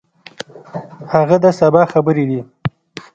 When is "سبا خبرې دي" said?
1.59-2.41